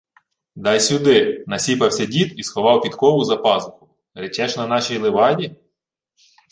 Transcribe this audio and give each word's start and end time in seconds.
—Дай 0.55 0.79
сюди— 0.79 1.43
насіпався 1.47 2.05
дід 2.05 2.39
і 2.39 2.43
сховав 2.43 2.81
підкову 2.81 3.23
за 3.23 3.37
пазуху.— 3.37 3.89
Речеш, 4.15 4.57
на 4.57 4.67
нашій 4.67 4.97
леваді? 4.97 5.55